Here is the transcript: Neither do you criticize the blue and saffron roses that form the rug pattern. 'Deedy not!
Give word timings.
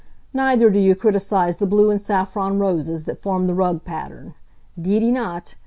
Neither 0.33 0.71
do 0.71 0.79
you 0.79 0.95
criticize 0.95 1.57
the 1.57 1.67
blue 1.67 1.91
and 1.91 2.01
saffron 2.01 2.57
roses 2.57 3.03
that 3.03 3.19
form 3.19 3.45
the 3.45 3.53
rug 3.53 3.85
pattern. 3.85 4.33
'Deedy 4.75 5.11
not! 5.11 5.53